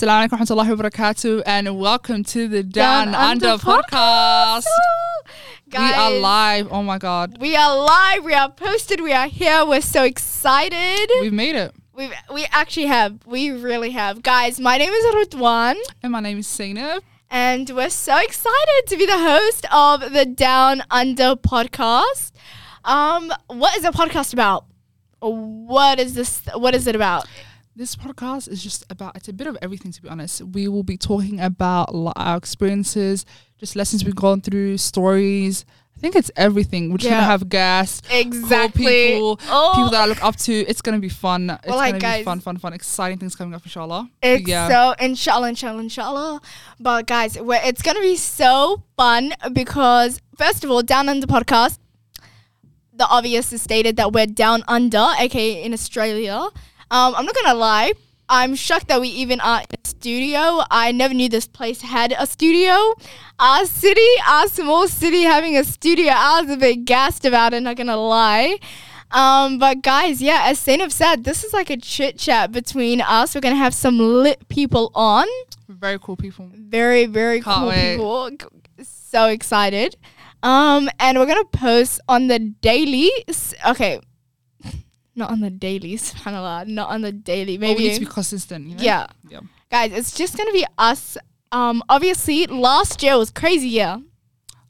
[0.00, 4.64] Assalamu alaikum warahmatullahi wabarakatuh and welcome to the Down, Down Under, Under podcast.
[5.68, 6.68] Guys, we are live.
[6.72, 7.36] Oh my god.
[7.38, 8.24] We are live.
[8.24, 9.02] We are posted.
[9.02, 9.66] We are here.
[9.66, 11.10] We're so excited.
[11.20, 11.74] We've made it.
[11.92, 13.18] We we actually have.
[13.26, 14.22] We really have.
[14.22, 17.02] Guys, my name is Rutwan, And my name is Zainab.
[17.30, 22.32] and we're so excited to be the host of the Down Under podcast.
[22.86, 24.64] Um, what is the podcast about?
[25.20, 26.40] What is this?
[26.54, 27.28] What is it about?
[27.76, 30.42] This podcast is just about it's a bit of everything to be honest.
[30.42, 33.24] We will be talking about our experiences,
[33.58, 35.64] just lessons we've gone through, stories.
[35.96, 36.90] I think it's everything.
[36.90, 39.12] We're just gonna have guests, cool Exactly.
[39.12, 39.72] people, Oh.
[39.76, 40.52] people that I look up to.
[40.52, 41.50] It's gonna be fun.
[41.62, 42.72] It's like, gonna guys- be fun, fun, fun.
[42.72, 44.08] Exciting things coming up, inshallah.
[44.22, 44.68] It's yeah.
[44.68, 46.40] so inshallah, inshallah, inshallah.
[46.80, 51.78] But guys, it's gonna be so fun because first of all, down under podcast,
[52.92, 56.48] the obvious is stated that we're down under, aka in Australia.
[56.90, 57.92] Um, I'm not gonna lie.
[58.28, 60.62] I'm shocked that we even are in a studio.
[60.70, 62.94] I never knew this place had a studio.
[63.40, 67.60] Our city, our small city having a studio, I was a bit gassed about it,
[67.62, 68.58] not gonna lie.
[69.10, 73.34] Um, but guys, yeah, as Zainab said, this is like a chit chat between us.
[73.34, 75.26] We're gonna have some lit people on.
[75.68, 76.50] Very cool people.
[76.54, 77.96] Very, very Can't cool wait.
[77.96, 78.30] people.
[78.82, 79.96] So excited.
[80.44, 83.10] Um, and we're gonna post on the daily.
[83.66, 84.00] Okay,
[85.16, 85.94] not on the daily.
[85.96, 87.58] Subhanallah, not on the daily.
[87.58, 87.88] Maybe we Maybe.
[87.90, 88.66] need to be consistent.
[88.68, 88.82] You know?
[88.82, 89.40] yeah, Yeah.
[89.70, 91.16] guys, it's just gonna be us.
[91.52, 94.00] Um, obviously, last year was crazy year.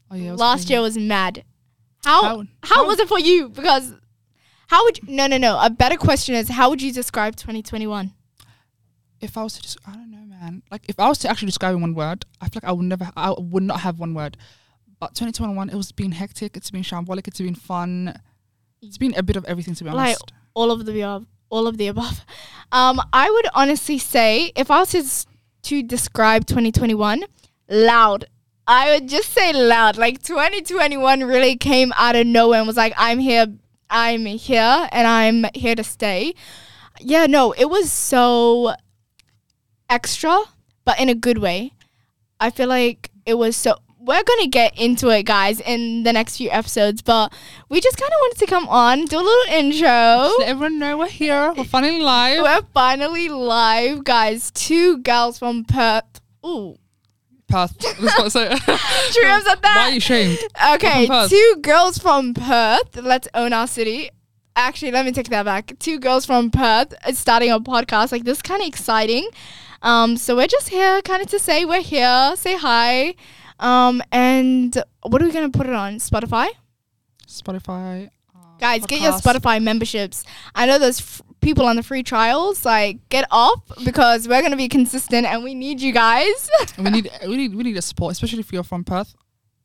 [0.09, 0.33] Oh yeah.
[0.33, 0.73] last crazy.
[0.73, 1.43] year was mad.
[2.03, 3.49] How How- how, how- was it for you?
[3.49, 3.93] Because
[4.67, 5.59] how would you, no no no.
[5.61, 8.13] A better question is how would you describe 2021?
[9.19, 10.63] if I was to just, I don't know, man.
[10.71, 12.85] Like, if I was to actually describe in one word, I feel like I would
[12.87, 14.35] never, I would not have one word.
[14.99, 16.57] But 2021, it was being hectic.
[16.57, 17.27] It's been shambolic.
[17.27, 18.19] It's been fun.
[18.81, 20.21] It's been a bit of everything, to be honest.
[20.21, 20.37] Like.
[20.53, 21.27] All of the above.
[21.49, 22.25] All of the above.
[22.73, 25.03] Um, I would honestly say if I was to,
[25.63, 27.25] to describe 2021,
[27.69, 28.23] loud.
[28.65, 29.97] I would just say loud.
[29.97, 33.47] Like 2021 really came out of nowhere and was like, I'm here,
[33.89, 36.33] I'm here, and I'm here to stay.
[37.01, 38.73] Yeah, no, it was so
[39.89, 40.39] extra,
[40.85, 41.73] but in a good way.
[42.39, 43.75] I feel like it was so.
[44.03, 47.31] We're gonna get into it, guys, in the next few episodes, but
[47.69, 49.87] we just kind of wanted to come on, do a little intro.
[49.87, 51.53] Just let everyone know we're here.
[51.55, 52.41] We're finally live.
[52.41, 54.49] We're finally live, guys.
[54.51, 56.19] Two girls from Perth.
[56.43, 56.77] Ooh,
[57.47, 57.77] Perth.
[57.77, 58.49] That's what I say.
[58.57, 60.39] true, I said Why are you ashamed?
[60.73, 62.95] Okay, two girls from Perth.
[62.95, 64.09] Let's own our city.
[64.55, 65.73] Actually, let me take that back.
[65.77, 68.11] Two girls from Perth is starting a podcast.
[68.11, 69.29] Like this, kind of exciting.
[69.83, 73.15] Um, so we're just here, kind of to say we're here, say hi.
[73.61, 75.95] Um, and what are we gonna put it on?
[75.97, 76.49] Spotify,
[77.27, 78.09] Spotify.
[78.35, 79.13] uh, guys, get your.
[79.13, 80.23] Spotify memberships.
[80.55, 82.65] I know there's f- people on the free trials.
[82.65, 86.49] Like, get off because we're gonna be consistent, and we need you guys.
[86.77, 89.13] we need, we need, we need a support, especially if you're from Perth.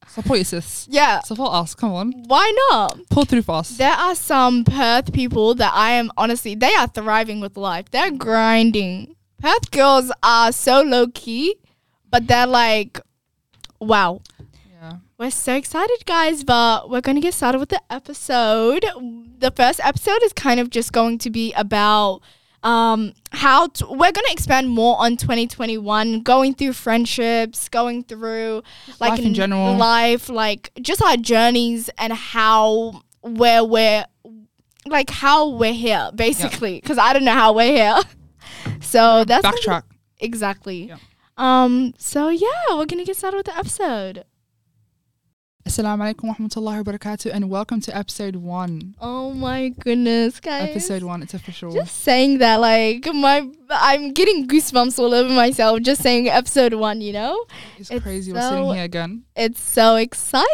[0.09, 0.87] Support your sis.
[0.89, 1.75] yeah, Support us.
[1.75, 2.13] Come on.
[2.27, 2.97] why not?
[3.11, 3.77] Pull through for us.
[3.77, 7.91] There are some Perth people that I am honestly, they are thriving with life.
[7.91, 9.17] They're grinding.
[9.43, 11.57] Perth girls are so low key,
[12.09, 13.01] but they're like,
[13.81, 14.21] wow.
[14.73, 14.99] Yeah.
[15.19, 18.85] We're so excited, guys, but we're going to get started with the episode.
[19.39, 22.21] The first episode is kind of just going to be about
[22.63, 28.63] um, how t- we're going to expand more on 2021, going through friendships, going through
[29.01, 29.77] like life in general.
[29.77, 34.05] life, like just our journeys and how where we're
[34.87, 36.81] like how we're here, basically.
[36.81, 38.01] Because I don't know how we're here.
[38.81, 39.83] So that's Backtrack.
[40.19, 40.85] exactly.
[40.85, 40.97] Yeah.
[41.37, 41.93] Um.
[41.99, 44.25] So yeah, we're gonna get started with the episode.
[45.67, 48.95] Assalamu alaikum warahmatullahi wabarakatuh and welcome to episode one.
[49.01, 50.71] Oh my goodness, guys!
[50.71, 51.73] Episode one, it's official.
[51.73, 57.01] Just saying that, like my, I'm getting goosebumps all over myself just saying episode one.
[57.01, 57.45] You know,
[57.77, 58.33] it's, it's crazy.
[58.33, 59.25] We're sitting so- here again.
[59.35, 60.47] it's so exciting.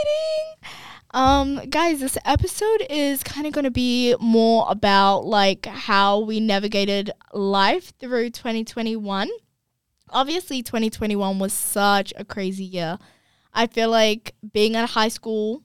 [1.15, 6.41] Um, guys, this episode is kind of going to be more about like how we
[6.41, 9.29] navigated life through 2021.
[10.13, 12.99] Obviously, 2021 was such a crazy year.
[13.55, 15.63] I feel like being at high school,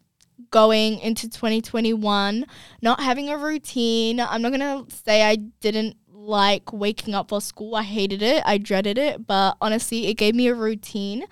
[0.51, 2.45] going into 2021,
[2.81, 4.19] not having a routine.
[4.19, 7.75] I'm not going to say I didn't like waking up for school.
[7.75, 8.43] I hated it.
[8.45, 11.25] I dreaded it, but honestly, it gave me a routine.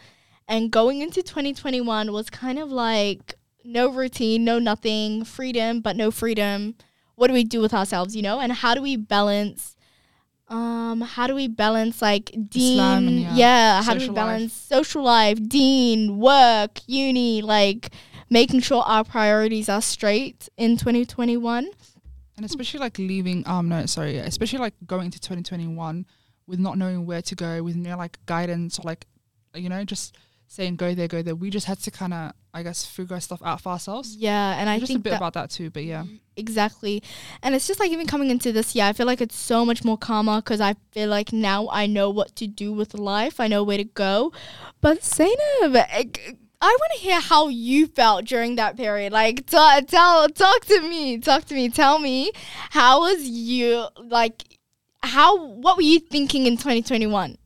[0.48, 6.12] And going into 2021 was kind of like no routine, no nothing, freedom, but no
[6.12, 6.76] freedom.
[7.16, 8.40] What do we do with ourselves, you know?
[8.40, 9.75] And how do we balance
[10.48, 15.04] um how do we balance like deen and, yeah, yeah, how do we balance social
[15.04, 17.92] life, deen, work, uni, like
[18.30, 21.68] making sure our priorities are straight in 2021.
[22.38, 26.06] And especially like leaving, um, no, sorry, especially like going into 2021
[26.48, 29.06] with not knowing where to go, with no like guidance or like,
[29.54, 30.16] you know, just
[30.48, 31.36] saying go there, go there.
[31.36, 34.16] We just had to kind of, I guess, figure stuff out for ourselves.
[34.16, 36.04] Yeah, and I just think a bit that about that too, but yeah.
[36.04, 37.04] Mm, exactly,
[37.42, 39.84] and it's just like even coming into this year, I feel like it's so much
[39.84, 43.40] more calmer because I feel like now I know what to do with life.
[43.40, 44.32] I know where to go.
[44.82, 46.10] But Zainab, I,
[46.62, 49.12] I want to hear how you felt during that period.
[49.14, 52.32] Like, t- tell, talk to me, talk to me, tell me
[52.72, 54.44] how was you like.
[55.04, 57.38] How what were you thinking in 2021?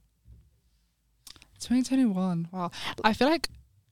[1.70, 2.48] 2021.
[2.52, 2.72] Wow.
[3.04, 3.48] I feel like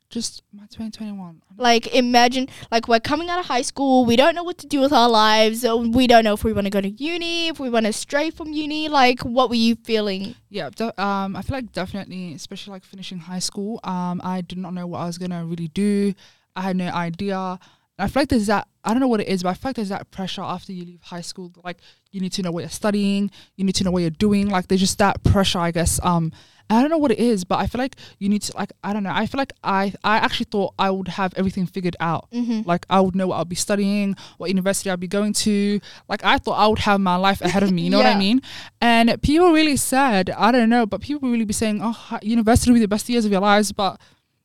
[0.09, 1.41] just my 2021.
[1.57, 4.79] Like imagine like we're coming out of high school, we don't know what to do
[4.79, 5.63] with our lives.
[5.65, 7.93] uh, We don't know if we want to go to uni, if we want to
[7.93, 8.87] stray from uni.
[8.89, 10.35] Like what were you feeling?
[10.49, 14.57] Yeah, de- um, I feel like definitely, especially like finishing high school, um, I did
[14.57, 16.13] not know what I was gonna really do.
[16.55, 17.59] I had no idea.
[17.99, 19.75] I feel like there's that I don't know what it is, but I feel like
[19.75, 21.51] there's that pressure after you leave high school.
[21.63, 21.79] Like
[22.11, 24.47] you need to know what you're studying, you need to know what you're doing.
[24.49, 25.99] Like there's just that pressure, I guess.
[26.03, 26.31] Um,
[26.69, 28.91] I don't know what it is, but I feel like you need to like I
[28.91, 29.11] don't know.
[29.13, 32.29] I feel like I I actually thought I would have everything figured out.
[32.31, 32.67] Mm-hmm.
[32.67, 35.79] Like I would know what I'll be studying, what university I'll be going to.
[36.09, 37.83] Like I thought I would have my life ahead of me.
[37.83, 38.41] You know what I mean?
[38.81, 42.75] And people really said, I don't know, but people really be saying, "Oh, university will
[42.75, 43.99] be the best years of your lives." But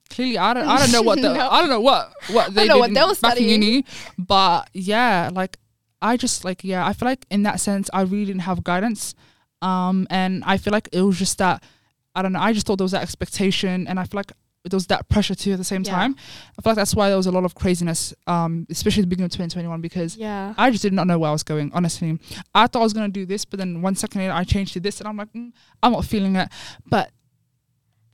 [0.09, 0.69] clearly, I don't.
[0.69, 1.35] I don't know what the.
[1.35, 1.49] No.
[1.51, 3.63] I don't know what what they know did what in- they were back in studying.
[3.63, 3.85] uni.
[4.17, 5.57] But yeah, like
[6.01, 9.17] I just like yeah, I feel like in that sense, I really didn't have guidance.
[9.61, 11.65] Um, and I feel like it was just that.
[12.15, 12.41] I don't know.
[12.41, 14.33] I just thought there was that expectation, and I feel like
[14.65, 15.93] there was that pressure too at the same Yeah.
[15.93, 16.15] time.
[16.59, 19.09] I feel like that's why there was a lot of craziness, um, especially at the
[19.09, 20.55] beginning of 2021, because Yeah.
[20.57, 22.19] I just did not know where I was going, honestly.
[22.55, 24.75] I thought I was going to do this, but then one second later I changed
[24.75, 25.51] to this, and I'm like, mm,
[25.83, 26.49] I'm not feeling it.
[26.89, 27.11] But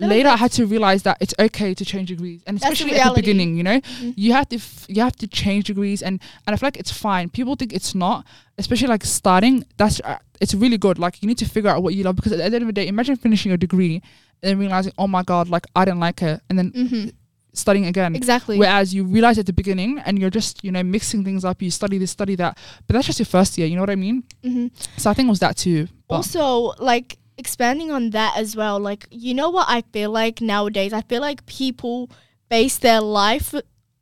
[0.01, 2.73] No, later I had to realize that it's okay to change degrees, and That's the
[2.85, 4.15] especially at the beginning, you know, Mhm.
[4.17, 6.93] you have to f- you have to change degrees, and and I feel like it's
[6.93, 7.29] fine.
[7.31, 8.25] People think it's not,
[8.59, 9.65] especially like starting.
[9.77, 10.99] That's uh, it's really good.
[10.99, 12.73] Like you need to figure out what you love because at the end of the
[12.73, 13.97] day, imagine finishing a degree
[14.43, 17.09] and then realizing, oh my god, like I didn't like it, and then Mm-hmm.
[17.53, 18.15] studying again.
[18.15, 18.57] Exactly.
[18.57, 21.73] Whereas you realize at the beginning and you're just, you know, mixing things up, you
[21.73, 22.57] study this, study that.
[22.87, 24.23] But that's just your first year, you know what I mean?
[24.45, 25.89] hmm So I think it was that too.
[26.09, 30.93] Also, like expanding on that as well, like you know what I feel like nowadays?
[30.93, 32.11] I feel like people
[32.49, 33.55] base their life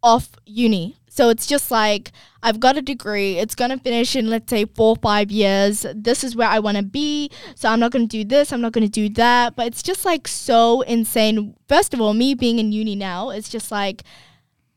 [0.03, 0.97] off uni.
[1.09, 2.13] So it's just like
[2.43, 5.87] I've got a degree, it's gonna finish in let's say four or five years.
[5.95, 7.31] This is where I wanna be.
[7.55, 9.57] So I'm not gonna do this, I'm not gonna do that.
[9.57, 11.55] But it's just like so insane.
[11.69, 14.03] First of all, me being in uni now, it's just like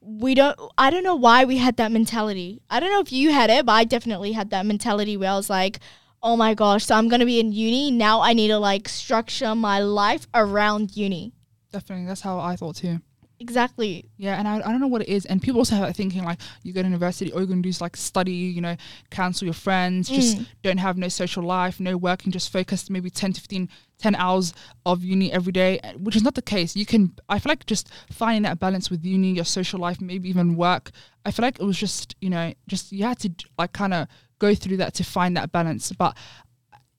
[0.02, 2.62] we don't I don't know why we had that mentality.
[2.70, 5.36] I don't know if you had it, but I definitely had that mentality where I
[5.36, 5.80] was like,
[6.22, 7.92] oh my gosh, so I'm gonna be in uni.
[7.92, 11.34] Now I need to like structure my life around uni.
[11.72, 13.00] definitely, that's how I thought too.
[13.42, 14.06] Exactly.
[14.18, 15.26] Yeah, and I, I don't know what it is.
[15.26, 17.64] And people also have that thinking like, you go to university, all you're going to
[17.64, 18.76] do is like study, you know,
[19.12, 20.46] cancel your friends, just Mm.
[20.62, 24.54] don't have no social life, no working, just focus maybe 10 to 15, 10 hours
[24.86, 26.76] of uni every day, uh, which is not the case.
[26.76, 30.28] You can, I feel like just finding that balance with uni, your social life, maybe
[30.30, 30.92] even work.
[31.26, 34.08] I feel like it was just, you know, just you had to like kind of
[34.40, 35.92] go through that to find that balance.
[35.94, 36.18] But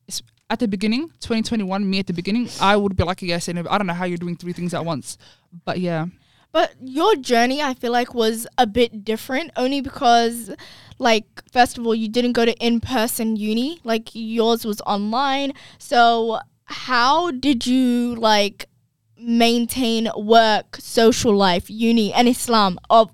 [0.08, 3.58] it's, at the beginning, 2021, me at the beginning, I would be like, yes, and
[3.68, 5.18] I don't know how you're doing three things at once.
[5.64, 6.06] But yeah.
[6.52, 10.50] But your journey, I feel like, was a bit different only because,
[10.98, 15.52] like, first of all, you didn't go to in person uni, like, yours was online.
[15.78, 18.66] So, how did you, like,
[19.16, 23.10] maintain work, social life, uni, and Islam of,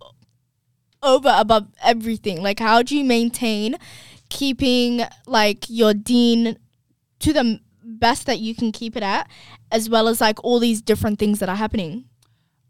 [1.02, 2.42] over above everything?
[2.42, 3.76] Like, how do you maintain
[4.30, 6.58] keeping, like, your deen
[7.18, 9.28] to the best that you can keep it at,
[9.70, 12.06] as well as, like, all these different things that are happening?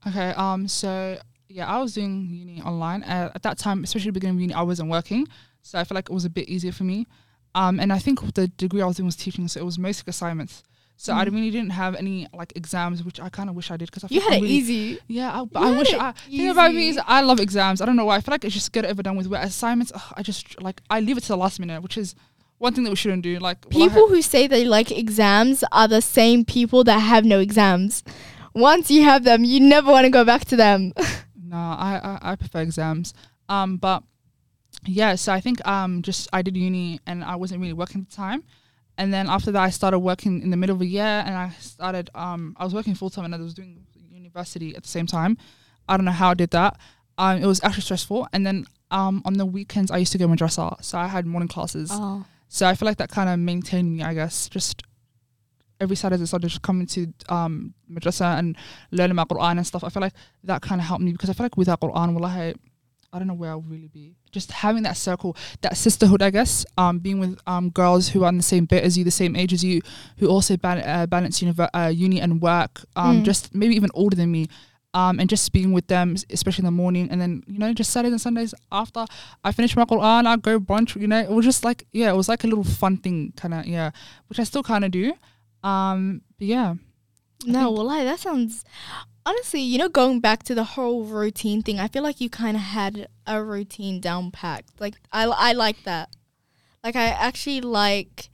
[0.06, 0.30] Okay.
[0.36, 0.68] Um.
[0.68, 4.40] So yeah, I was doing uni online uh, at that time, especially the beginning of
[4.40, 4.54] uni.
[4.54, 5.26] I wasn't working,
[5.62, 7.06] so I feel like it was a bit easier for me.
[7.54, 7.80] Um.
[7.80, 10.62] And I think the degree I was doing was teaching, so it was mostly assignments.
[10.98, 11.32] So I Mhm.
[11.34, 14.08] really didn't have any like exams, which I kind of wish I did because I
[14.10, 14.98] You feel had it really- easy.
[15.08, 16.98] Yeah, I, but You I wish it I thing about me is.
[17.06, 17.80] I love exams.
[17.82, 18.16] I don't know why.
[18.16, 19.26] I feel like it's just get it over done with.
[19.26, 22.14] Where assignments, ugh, I just like I leave it to the last minute, which is
[22.58, 23.38] one thing that we shouldn't do.
[23.38, 27.40] Like I People who say they like exams are the same people that have no
[27.40, 28.02] exams.
[28.56, 30.92] Once you have them, you never want to go back to them.
[31.48, 33.14] No, I, I I prefer exams.
[33.48, 34.02] Um, but
[34.84, 38.10] yeah, so I think um just I did uni and I wasn't really working at
[38.10, 38.42] the time,
[38.98, 41.50] and then after that I started working in the middle of a year and I
[41.60, 45.06] started um I was working full time and I was doing university at the same
[45.06, 45.38] time.
[45.88, 46.76] I don't know how I did that.
[47.16, 48.26] Um, it was actually stressful.
[48.32, 51.48] And then um on the weekends I used to go madrasa, so I had morning
[51.48, 51.90] classes.
[51.92, 52.24] Oh.
[52.48, 54.48] So I feel like that kind of maintained me, I guess.
[54.48, 54.82] Just
[55.80, 58.56] every Saturday, Sunday, just coming to um, madrasa and
[58.90, 59.84] learning my Quran and stuff.
[59.84, 60.14] I feel like
[60.44, 62.54] that kind of helped me because I feel like without Quran, wallahi, I
[63.12, 64.14] I don't know where I'll really be.
[64.32, 66.66] Just having that circle, that sisterhood, I guess.
[66.76, 69.34] Um, being with um girls who are in the same bit as you, the same
[69.36, 69.80] age as you,
[70.18, 72.84] who also ban- uh, balance univer- uh, uni and work.
[72.96, 73.24] Um, Mm.
[73.24, 74.48] just maybe even older than me.
[74.94, 77.90] Um, and just being with them, especially in the morning, and then you know, just
[77.90, 79.04] Saturdays and Sundays after
[79.44, 80.98] I finish my Quran, I go brunch.
[80.98, 83.52] You know, it was just like yeah, it was like a little fun thing, kind
[83.54, 83.90] of yeah,
[84.28, 85.12] which I still kind of do.
[85.66, 86.74] Um, but yeah,
[87.44, 88.64] No, well, like, that sounds.
[89.24, 92.56] Honestly, you know, going back to the whole routine thing, I feel like you kind
[92.56, 94.80] of had a routine down packed.
[94.80, 96.14] Like, I, I like that.
[96.84, 98.30] Like, I actually like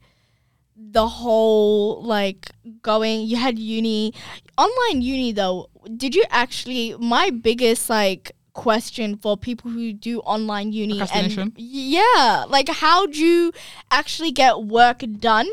[0.77, 2.51] the whole, like,
[2.83, 3.21] going.
[3.21, 4.13] You had uni.
[4.55, 6.95] Online uni, though, did you actually.
[6.99, 13.17] My biggest, like, question for people who do online uni and yeah like how do
[13.17, 13.51] you
[13.89, 15.49] actually get work done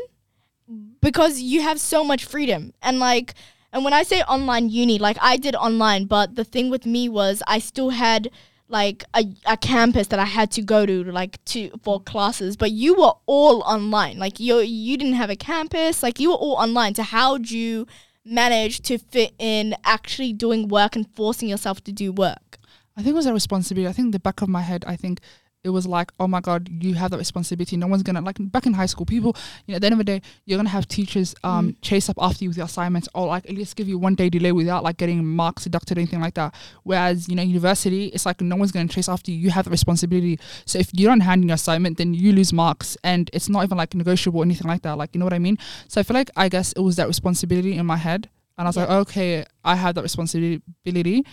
[1.01, 2.73] because you have so much freedom.
[2.81, 3.33] And like
[3.73, 7.07] and when i say online uni like i did online but the thing with me
[7.07, 8.29] was i still had
[8.67, 12.55] like a, a campus that i had to go to like to for classes.
[12.55, 14.17] But you were all online.
[14.17, 16.01] Like you you didn't have a campus.
[16.01, 16.95] Like you were all online.
[16.95, 17.85] So how'd you
[18.23, 22.57] manage to fit in actually doing work and forcing yourself to do work?
[22.95, 23.89] I think it was a responsibility.
[23.89, 25.19] I think the back of my head, I think
[25.63, 27.77] it was like, oh my god, you have that responsibility.
[27.77, 29.35] No one's gonna like back in high school, people.
[29.65, 32.17] You know, at the end of the day, you're gonna have teachers um chase up
[32.19, 34.83] after you with your assignments, or like at least give you one day delay without
[34.83, 36.55] like getting marks deducted or anything like that.
[36.83, 39.37] Whereas you know, university, it's like no one's gonna chase after you.
[39.37, 40.39] You have the responsibility.
[40.65, 43.63] So if you don't hand in your assignment, then you lose marks, and it's not
[43.63, 44.97] even like negotiable or anything like that.
[44.97, 45.57] Like you know what I mean?
[45.87, 48.69] So I feel like I guess it was that responsibility in my head, and I
[48.69, 51.23] was like, okay, I have that responsibility,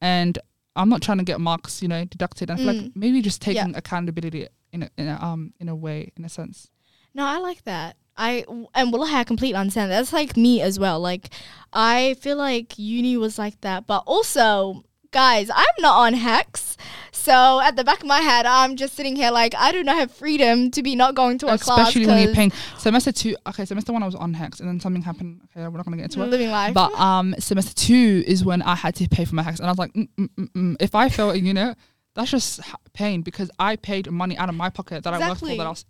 [0.00, 0.38] and
[0.76, 2.50] I'm not trying to get marks, you know, deducted.
[2.50, 2.92] I feel like Mm.
[2.94, 3.54] maybe just Yeah.
[3.54, 6.70] taking accountability in a, in a um in a way, in a sense.
[7.14, 7.96] No, I like that.
[8.16, 9.90] I and well, I completely understand.
[9.90, 11.00] That's like me as well.
[11.00, 11.30] Like,
[11.72, 14.84] I feel like uni was like that, but also,
[15.16, 16.76] guys, I'm not on HECS,
[17.10, 19.96] so at the back of my head, I'm just sitting here like I do not
[19.96, 21.88] have freedom to be not going to a class.
[21.88, 23.34] Especially when you're paying semester two.
[23.46, 25.40] Okay, semester one I was on HECS, and then something happened.
[25.44, 26.26] Okay, we're not gonna get into it.
[26.26, 26.74] living life.
[26.74, 29.70] But um, semester two is when I had to pay for my HECS, and I
[29.70, 31.74] was like, mm, mm, mm, if I fail, you know,
[32.14, 32.60] that's just
[32.92, 35.46] pain because I paid money out of my pocket that I worked for.
[35.46, 35.86] That I was,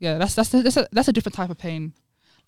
[0.00, 1.94] yeah, that's that's that's a, that's a different type of pain.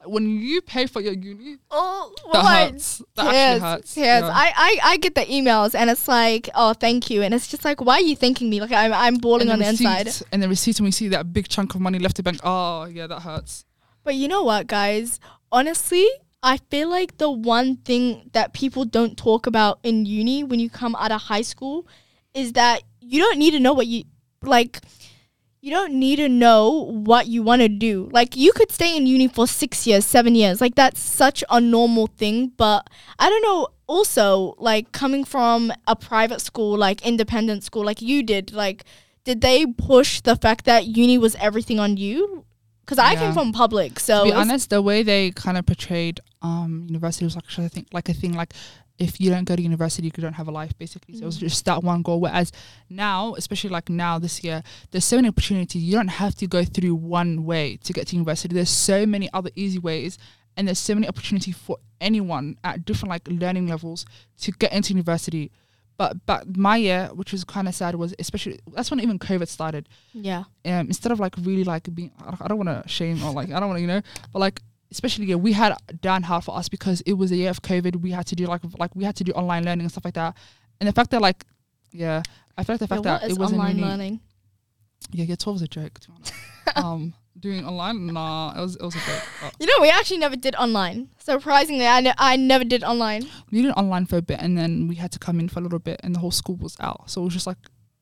[0.05, 3.03] When you pay for your uni, oh, that I- hurts.
[3.17, 3.97] That Yes, actually hurts.
[3.97, 4.23] yes.
[4.23, 4.31] Yeah.
[4.33, 7.65] I, I, I get the emails and it's like, oh, thank you, and it's just
[7.65, 8.61] like, why are you thanking me?
[8.61, 10.07] Like I'm, I'm bawling on the inside.
[10.07, 12.39] receipt, And the receipt, when we see that big chunk of money left to bank,
[12.45, 13.65] oh yeah, that hurts.
[14.05, 15.19] But you know what, guys?
[15.51, 16.07] Honestly,
[16.45, 20.71] I feel like the one thing that people don't talk about in uni when you
[20.71, 21.87] come out of high school
[22.35, 24.05] is that you don't need to know what you
[24.43, 24.79] like.
[25.61, 28.09] You don't need to know what you want to do.
[28.13, 30.61] Like, you could stay in uni for six years, seven years.
[30.61, 32.53] Like, that's such a normal thing.
[32.57, 32.89] But
[33.19, 33.69] I don't know.
[33.89, 38.85] Also, like, coming from a private school, like independent school, like you did, like,
[39.25, 42.45] did they push the fact that uni was everything on you?
[42.85, 43.19] Because I Yeah.
[43.21, 47.25] came from public, so to be honest, the way they kind of portrayed um university
[47.25, 48.55] was actually I think like a thing like
[48.99, 51.15] if you don't go to university, you don't have a life basically.
[51.15, 51.41] So it was Mm.
[51.41, 52.21] just that one goal.
[52.21, 52.51] Whereas
[52.91, 55.83] now, especially like now this year, there's so many opportunities.
[55.83, 58.55] You don't have to go through one way to get to university.
[58.55, 60.19] There's so many other easy ways,
[60.57, 64.05] and there's so many opportunity for anyone at different like learning levels
[64.43, 65.51] to get into university.
[65.97, 69.49] But but my year, which was kind of sad, was especially that's when even COVID
[69.49, 73.33] started yeah, um, instead of like really like being I don't want to shame or
[73.33, 74.03] like I don't want to you know
[74.33, 77.51] but like especially yeah we had down hard for us because it was a year
[77.51, 77.97] of COVID.
[78.01, 80.15] We had to do like like we had to do online learning and stuff like
[80.15, 80.37] that.
[80.81, 81.45] And the fact that like
[81.93, 82.23] yeah
[82.57, 84.21] I feel like the fact what that it wasn't online really learning?
[85.13, 86.33] yeah year twelve was a joke to be honest.
[86.77, 88.07] Um doing online?
[88.07, 91.09] Nah it was it was a joke but You know, we actually never did online.
[91.19, 93.23] Surprisingly, I, ne- I never did online.
[93.51, 95.63] we did online for a bit and then we had to come in for a
[95.63, 97.11] little bit and the whole school was out.
[97.11, 97.59] So it was just like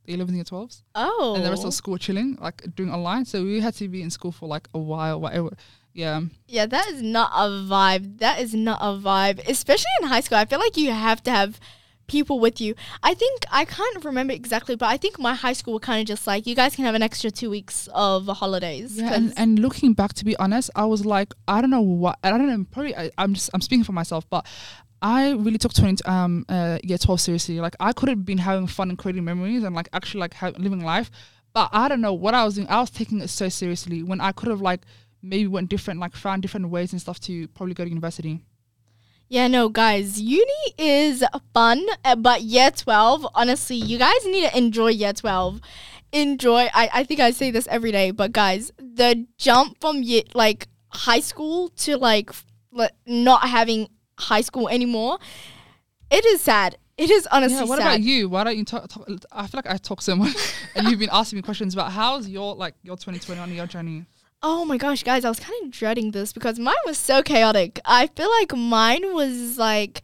[0.06, 3.24] the 11th and 12th Oh, and the rest of school were chilling like doing online.
[3.24, 5.50] So we had to be in school for like a while whatever
[5.96, 8.18] yeah yeah, that is not a vibe.
[8.18, 10.38] That is not a vibe, especially in high school.
[10.38, 11.58] I feel like you have to have
[12.06, 12.74] people with you.
[13.02, 16.06] I think I can't remember exactly, but I think my high school were kind of
[16.06, 18.96] just like you guys can have an extra two weeks of holidays.
[18.96, 22.18] Yeah, and, and looking back, to be honest, I was like, I don't know what,
[22.22, 24.46] I don't know, probably I, I'm just, I'm speaking for myself, but
[25.02, 27.60] I really took 20, um, uh, year 12 seriously.
[27.60, 30.52] Like, I could have been having fun and creating memories and like actually like ha-
[30.56, 31.10] living life,
[31.52, 32.68] but I don't know what I was doing.
[32.68, 34.82] I was taking it so seriously when I could have like
[35.22, 38.42] maybe went different, like found different ways and stuff to probably go to university.
[39.28, 44.56] Yeah, no, guys, uni is fun, uh, but year 12, honestly, you guys need to
[44.56, 45.60] enjoy year 12.
[46.12, 50.22] Enjoy, I, I think I say this every day, but guys, the jump from year,
[50.34, 52.30] like high school to like
[52.72, 55.18] like, not having high school anymore,
[56.10, 56.78] it is sad.
[56.96, 57.64] It is honestly yeah.
[57.64, 57.86] What sad.
[57.86, 58.28] about you?
[58.28, 58.88] Why don't you talk?
[58.88, 60.34] talk I feel like I talk so much,
[60.74, 64.06] and you've been asking me questions about how's your like your 2021 your journey.
[64.42, 67.80] Oh my gosh, guys, I was kind of dreading this because mine was so chaotic.
[67.84, 70.02] I feel like mine was like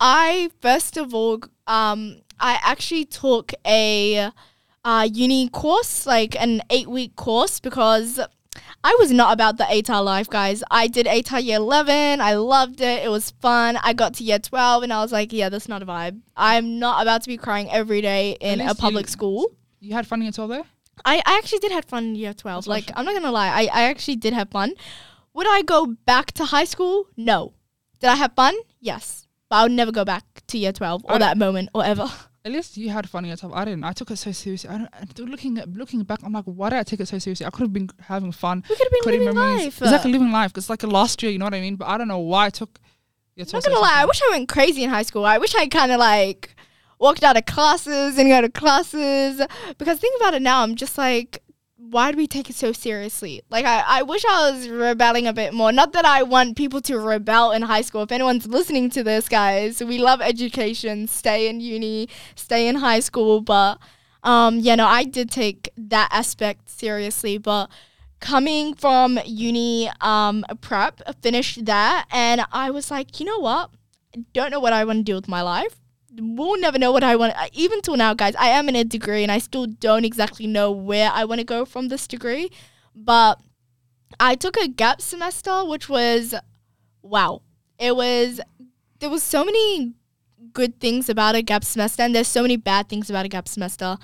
[0.00, 4.30] I first of all um I actually took a
[4.84, 8.20] uh, uni course, like an 8-week course because
[8.82, 10.62] I was not about the ATAR life, guys.
[10.70, 12.20] I did ATAR year 11.
[12.20, 13.04] I loved it.
[13.04, 13.78] It was fun.
[13.82, 16.20] I got to year 12 and I was like, yeah, that's not a vibe.
[16.36, 19.46] I'm not about to be crying every day in a public you- school.
[19.80, 20.64] You had fun in your 12 there?
[21.04, 22.62] I, I actually did have fun in year 12.
[22.64, 22.90] That's like.
[22.96, 23.48] I'm not going to lie.
[23.48, 24.72] I, I actually did have fun.
[25.34, 27.06] Would I go back to high school?
[27.16, 27.54] No.
[28.00, 28.54] Did I have fun?
[28.80, 29.26] Yes.
[29.48, 32.06] But I would never go back to year 12 or I- that moment or ever.
[32.46, 33.54] At least you had fun in your 12.
[33.54, 33.84] I didn't.
[33.84, 34.68] I took it so seriously.
[34.68, 35.30] I don't.
[35.30, 37.46] Looking at looking back, I'm like, why did I take it so seriously?
[37.46, 39.62] I could have been having fun, We could have been living memories.
[39.64, 39.80] life.
[39.80, 40.52] It's like a living life.
[40.54, 41.32] It's like a last year.
[41.32, 41.76] You know what I mean?
[41.76, 42.78] But I don't know why I took.
[43.34, 45.24] Your I'm not gonna so lie, I wish I went crazy in high school.
[45.24, 46.53] I wish I kind of like
[47.04, 49.40] walked out of classes and go to classes.
[49.76, 51.42] Because think about it now, I'm just like,
[51.76, 53.42] why do we take it so seriously?
[53.50, 55.70] Like, I, I wish I was rebelling a bit more.
[55.70, 58.02] Not that I want people to rebel in high school.
[58.02, 61.06] If anyone's listening to this, guys, we love education.
[61.06, 63.42] Stay in uni, stay in high school.
[63.42, 63.78] But,
[64.22, 67.36] um, yeah, no, I did take that aspect seriously.
[67.36, 67.68] But
[68.20, 73.70] coming from uni um, prep, finished that, and I was like, you know what?
[74.32, 75.83] Don't know what I want to do with my life.
[76.16, 77.34] We'll never know what I want.
[77.36, 80.46] Uh, even till now, guys, I am in a degree, and I still don't exactly
[80.46, 82.50] know where I want to go from this degree.
[82.94, 83.40] But
[84.20, 86.34] I took a gap semester, which was
[87.02, 87.42] wow.
[87.78, 88.40] It was
[89.00, 89.94] there was so many
[90.52, 93.48] good things about a gap semester, and there's so many bad things about a gap
[93.48, 93.96] semester.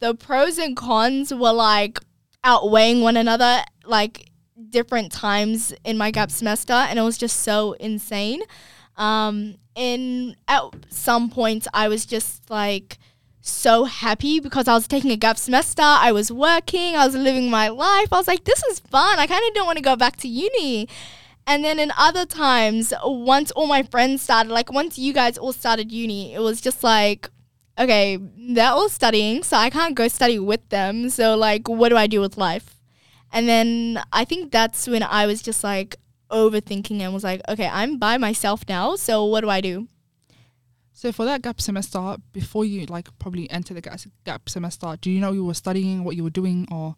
[0.00, 1.98] The pros and cons were like
[2.44, 4.30] outweighing one another, like
[4.70, 8.42] different times in my gap semester, and it was just so insane.
[8.98, 12.98] Um, in at some points, I was just like
[13.40, 15.82] so happy because I was taking a gap semester.
[15.82, 16.96] I was working.
[16.96, 18.12] I was living my life.
[18.12, 19.18] I was like, this is fun.
[19.18, 20.88] I kind of don't want to go back to uni.
[21.46, 25.54] And then in other times, once all my friends started, like once you guys all
[25.54, 27.30] started uni, it was just like,
[27.78, 31.08] okay, they're all studying, so I can't go study with them.
[31.08, 32.80] So, like, what do I do with life?
[33.32, 35.96] And then I think that's when I was just like
[36.30, 39.88] overthinking and was like, okay, I'm by myself now, so what do I do?
[40.92, 45.10] So for that gap semester, before you like probably enter the gap gap semester, do
[45.10, 46.96] you know you were studying, what you were doing, or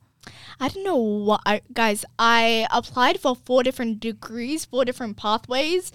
[0.59, 2.05] I don't know what I, guys.
[2.19, 5.93] I applied for four different degrees, four different pathways.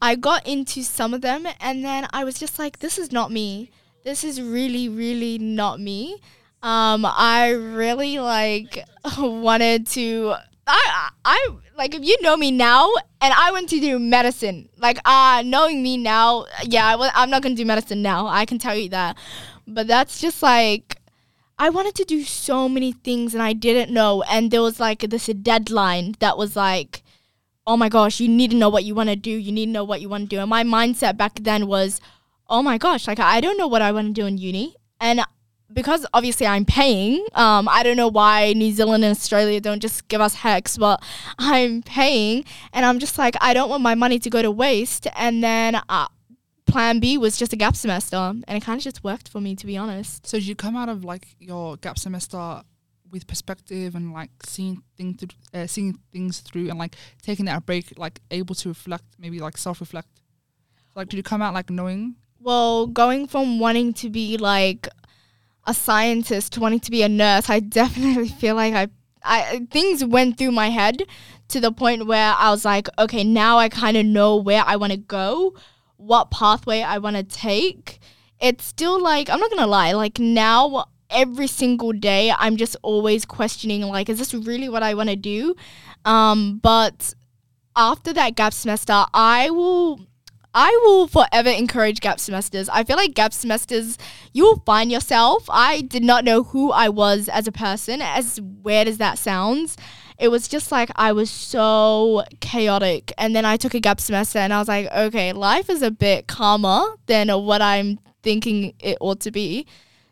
[0.00, 3.30] I got into some of them, and then I was just like, "This is not
[3.32, 3.70] me.
[4.04, 6.20] This is really, really not me."
[6.62, 8.84] Um, I really like
[9.18, 10.34] wanted to.
[10.68, 14.68] I, I like if you know me now, and I went to do medicine.
[14.76, 18.26] Like, uh, knowing me now, yeah, I I'm not gonna do medicine now.
[18.26, 19.16] I can tell you that.
[19.66, 20.98] But that's just like
[21.58, 24.22] I wanted to do so many things and I didn't know.
[24.22, 27.02] And there was like this deadline that was like,
[27.66, 29.30] oh my gosh, you need to know what you want to do.
[29.30, 30.40] You need to know what you want to do.
[30.40, 32.00] And my mindset back then was,
[32.48, 34.76] oh my gosh, like I don't know what I want to do in uni.
[35.00, 35.20] And
[35.72, 40.08] because obviously I'm paying, um, I don't know why New Zealand and Australia don't just
[40.08, 41.02] give us HECS, but
[41.38, 42.44] I'm paying.
[42.72, 45.06] And I'm just like, I don't want my money to go to waste.
[45.14, 46.08] And then uh,
[46.66, 48.16] plan B was just a gap semester.
[48.16, 50.26] And it kind of just worked for me, to be honest.
[50.26, 52.62] so did you come out of like your gap semester
[53.10, 55.22] with perspective and like seeing things
[55.54, 59.56] uh, seeing things through and like taking that break, like able to reflect, maybe like
[59.56, 60.08] self reflect.
[60.94, 62.16] Like, did you come out like knowing?
[62.40, 64.88] Well, going from wanting to be like
[65.68, 68.88] a scientist wanting to be a nurse, I definitely feel like I,
[69.22, 71.02] I things went through my head
[71.48, 74.76] to the point where I was like, okay, now I kind of know where I
[74.76, 75.54] want to go,
[75.96, 78.00] what pathway I want to take.
[78.40, 83.24] It's still like I'm not gonna lie, like now every single day I'm just always
[83.24, 85.54] questioning like, is this really what I want to do?
[86.04, 87.14] Um, but
[87.76, 90.00] after that gap semester, I will
[90.54, 92.68] I will forever encourage gap semesters.
[92.68, 93.98] I feel like gap semesters,
[94.32, 95.44] you will find yourself.
[95.48, 99.76] I did not know who I was as a person, as weird as that sounds.
[100.18, 103.12] It was just like I was so chaotic.
[103.18, 105.90] And then I took a gap semester and I was like, okay, life is a
[105.90, 109.66] bit calmer than what I'm thinking it ought to be.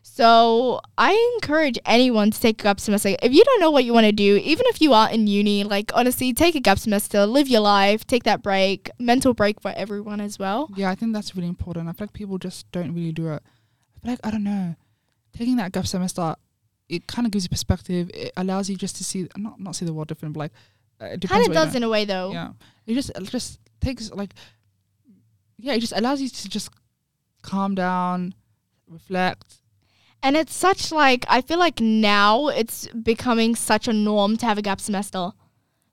[0.09, 3.15] So I encourage anyone to take a gap semester.
[3.21, 5.63] If you don't know what you want to do, even if you are in uni,
[5.63, 9.71] like honestly, take a gap semester, live your life, take that break, mental break for
[9.75, 10.69] everyone as well.
[10.75, 11.87] Yeah, I think that's really important.
[11.87, 13.43] I feel like people just don't really do it.
[13.43, 14.75] I feel like I don't know,
[15.37, 16.35] taking that gap semester,
[16.89, 18.09] it kind of gives you perspective.
[18.13, 20.51] It allows you just to see not not see the world different, but like
[21.01, 21.29] uh, it.
[21.29, 22.31] Kind of does in a way though.
[22.31, 22.53] Yeah,
[22.87, 24.33] it just it just takes like
[25.59, 26.69] yeah, it just allows you to just
[27.43, 28.33] calm down,
[28.87, 29.57] reflect.
[30.23, 34.57] And it's such like I feel like now it's becoming such a norm to have
[34.57, 35.31] a gap semester.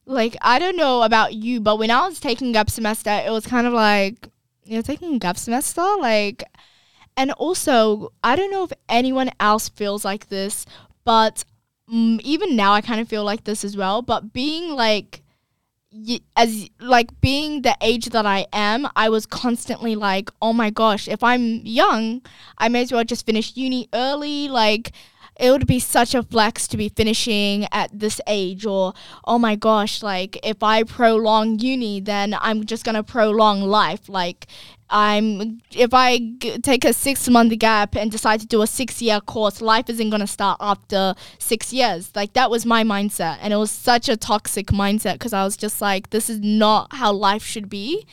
[0.07, 3.47] Like I don't know about you, but when I was taking gap semester, it was
[3.47, 4.29] kind of like
[4.65, 6.45] you're taking gap semester, like.
[7.17, 10.67] And also, I don't know if anyone else feels like this,
[11.05, 11.45] but
[11.89, 14.03] mm, even now I kind of feel like this as well.
[14.03, 15.23] But being like
[16.37, 21.09] as like being the age that I am, I was constantly like, oh my gosh,
[21.09, 22.23] if I'm young,
[22.59, 24.49] I may as well just finish uni early.
[24.49, 24.93] Like,
[25.39, 29.57] it would be such a flex to be finishing at this age, or oh my
[29.57, 34.09] gosh, like if I prolong uni, then I'm just gonna prolong life.
[34.09, 34.47] Like,
[34.91, 39.01] I'm if I g- take a six month gap and decide to do a six
[39.01, 42.11] year course, life isn't gonna start after six years.
[42.15, 45.57] Like that was my mindset, and it was such a toxic mindset because I was
[45.57, 48.07] just like, this is not how life should be.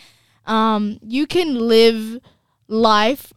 [0.46, 2.20] Um, you can live
[2.68, 3.34] life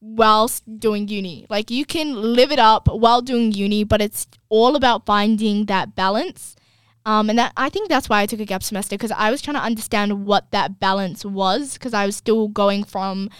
[0.00, 1.46] whilst doing uni.
[1.48, 5.94] Like you can live it up while doing uni, but it's all about finding that
[5.94, 6.56] balance.
[7.06, 9.40] Um, and that I think that's why I took a gap semester because I was
[9.40, 13.30] trying to understand what that balance was because I was still going from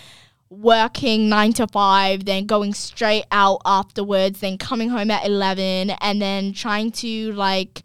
[0.48, 6.20] working nine to five, then going straight out afterwards, then coming home at eleven, and
[6.20, 7.82] then trying to like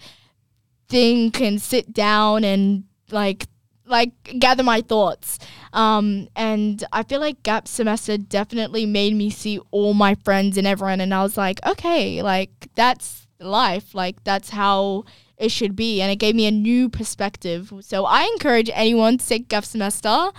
[0.87, 3.45] think and sit down and like
[3.85, 5.39] like gather my thoughts.
[5.73, 10.65] Um, and I feel like gap semester definitely made me see all my friends and
[10.65, 15.03] everyone, and I was like, okay, like that's life, like that's how
[15.37, 17.71] it should be, and it gave me a new perspective.
[17.81, 20.29] So I encourage anyone to take gap semester.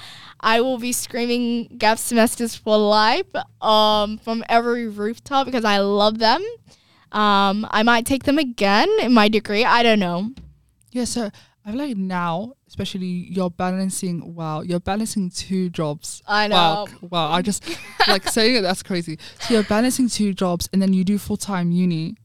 [0.41, 3.27] I will be screaming gap semesters for life
[3.61, 6.43] um, from every rooftop because I love them.
[7.13, 9.65] Um, I might take them again in my degree.
[9.65, 10.31] I don't know.
[10.93, 11.31] Yeah, so
[11.65, 14.35] I feel like now, especially you're balancing.
[14.35, 16.23] Wow, you're balancing two jobs.
[16.27, 17.09] I Wow, know.
[17.11, 17.31] wow.
[17.31, 17.65] I just
[18.09, 18.61] like saying it.
[18.63, 19.19] That's crazy.
[19.41, 22.17] So you're balancing two jobs, and then you do full time uni,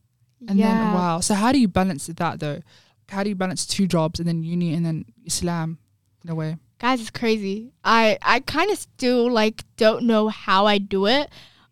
[0.48, 1.20] and then wow.
[1.20, 2.62] So how do you balance that though?
[3.10, 5.80] How do you balance two jobs and then uni and then Islam
[6.24, 6.58] in a way?
[6.82, 11.30] guys it's crazy i i kind of still like don't know how i do it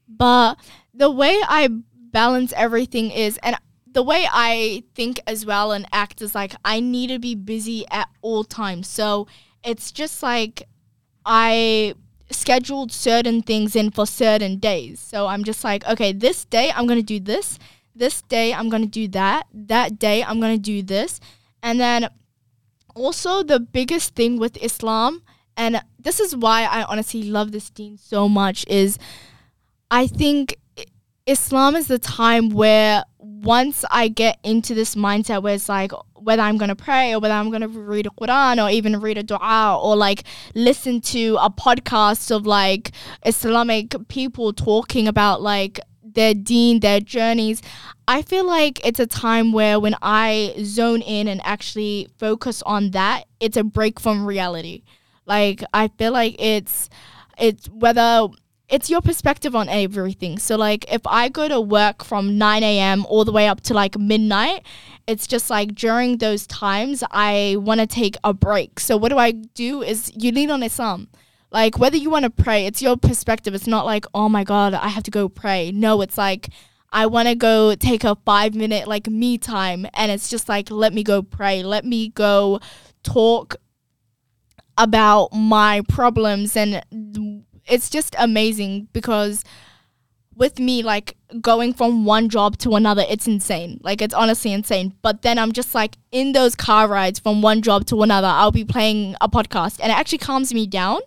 [0.07, 0.55] but
[0.93, 1.67] the way i
[2.11, 3.55] balance everything is and
[3.91, 7.83] the way i think as well and act is like i need to be busy
[7.89, 9.25] at all times so
[9.63, 10.61] it's just like
[11.25, 11.91] i
[12.29, 16.85] scheduled certain things in for certain days so i'm just like okay this day i'm
[16.85, 17.57] going to do this
[17.99, 21.19] this day i'm going to do that that day i'm going to do this.
[21.61, 22.09] And then
[22.95, 25.23] also the biggest thing with Islam,
[25.57, 28.97] and this is why I honestly love this deen so much, is
[29.91, 30.55] I think
[31.25, 36.41] Islam is the time where once I get into this mindset where it's like whether
[36.41, 39.79] I'm gonna pray or whether I'm gonna read a Quran or even read a dua
[39.81, 40.23] or like
[40.55, 42.91] listen to a podcast of like
[43.25, 45.79] Islamic people talking about like
[46.19, 47.61] their deen, their journeys.
[48.05, 52.91] I feel like it's a time where when I zone in and actually focus on
[52.91, 54.83] that, it's a break from reality.
[55.25, 56.89] Like I feel like it's
[57.37, 58.27] it's whether
[58.67, 60.39] it's your perspective on everything.
[60.39, 63.05] So like if I go to work from 9 a.m.
[63.05, 64.65] all the way up to like midnight,
[65.07, 68.81] it's just like during those times I want to take a break.
[68.81, 71.07] So what do I do is you lean on Islam.
[71.51, 73.53] Like whether you want to pray, it's your perspective.
[73.55, 75.71] It's not like, oh my God, I have to go pray.
[75.71, 76.49] No, it's like
[76.91, 79.87] I want to go take a five minute like me time.
[79.93, 81.63] And it's just like, let me go pray.
[81.63, 82.59] Let me go
[83.03, 83.55] talk
[84.77, 86.55] about my problems.
[86.55, 86.83] And
[87.65, 89.43] it's just amazing because
[90.35, 93.79] with me, like going from one job to another, it's insane.
[93.83, 94.95] Like it's honestly insane.
[95.01, 98.51] But then I'm just like in those car rides from one job to another, I'll
[98.51, 101.01] be playing a podcast and it actually calms me down.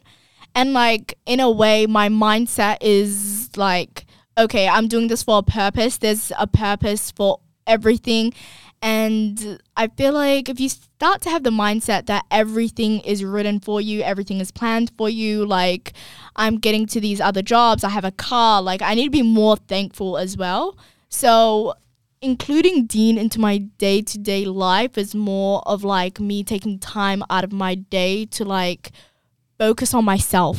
[0.54, 5.42] And like in a way, my mindset is like, okay, I'm doing this for a
[5.42, 5.98] purpose.
[5.98, 8.32] There's a purpose for everything.
[8.80, 13.60] And I feel like if you start to have the mindset that everything is written
[13.60, 15.92] for you, everything is planned for you, like
[16.34, 19.22] I'm getting to these other jobs, I have a car, like I need to be
[19.22, 20.76] more thankful as well.
[21.08, 21.74] So
[22.20, 27.22] including Deen into my day to day life is more of like me taking time
[27.30, 28.90] out of my day to like
[29.62, 30.58] focus on myself.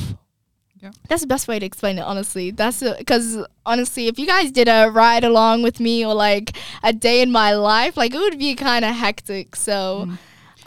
[0.84, 0.92] Yeah.
[1.08, 2.52] That's the best way to explain it, honestly.
[2.52, 3.28] That's because
[3.66, 6.48] honestly, if you guys did a ride along with me or like
[6.84, 9.56] a day in my life, like it would be kind of hectic.
[9.56, 10.18] So, Mm.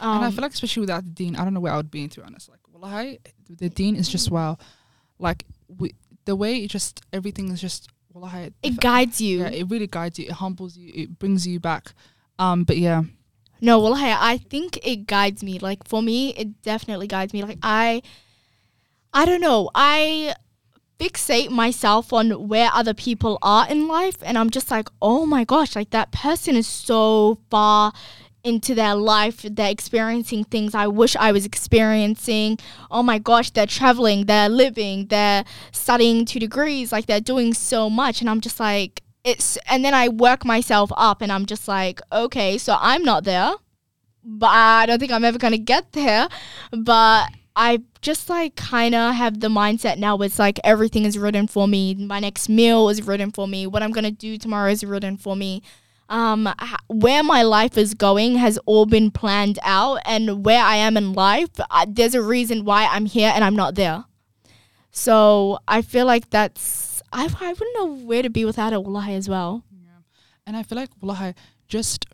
[0.05, 1.91] um, and I feel like especially without the deen, I don't know where I would
[1.91, 2.49] be to be honest.
[2.49, 3.19] Like, well, I
[3.61, 4.57] the deen is just wow,
[5.19, 5.45] like
[5.79, 5.87] we,
[6.25, 7.81] the way it just everything is just
[8.13, 9.35] well, I it guides you.
[9.41, 11.83] yeah, it really guides you, it humbles you, it brings you back.
[12.39, 13.01] Um, but yeah,
[13.61, 15.53] No, well, hey, I think it guides me.
[15.69, 17.39] Like for me, it definitely guides me.
[17.49, 18.01] Like I,
[19.17, 19.71] I don't know.
[19.73, 20.35] I
[20.99, 25.43] fixate myself on where other people are in life and I'm just like, "Oh my
[25.43, 27.93] gosh, like that person is so far
[28.43, 29.41] into their life.
[29.41, 32.59] They're experiencing things I wish I was experiencing.
[32.91, 37.89] Oh my gosh, they're traveling, they're living, they're studying two degrees, like they're doing so
[37.89, 38.21] much.
[38.21, 42.01] And I'm just like, it's, and then I work myself up and I'm just like,
[42.11, 43.53] okay, so I'm not there,
[44.23, 46.29] but I don't think I'm ever going to get there.
[46.71, 51.47] But I just like kind of have the mindset now it's like everything is written
[51.47, 51.95] for me.
[51.95, 53.65] My next meal is written for me.
[53.65, 55.63] What I'm going to do tomorrow is written for me
[56.09, 56.47] um,
[56.87, 61.13] where my life is going has all been planned out, and where I am in
[61.13, 64.05] life, uh, there's a reason why I'm here and I'm not there.
[64.91, 69.15] So I feel like that's I I wouldn't know where to be without it, wallahi,
[69.15, 69.63] as well.
[69.71, 69.89] Yeah.
[70.45, 71.33] And I feel like wallahi,
[71.67, 72.05] just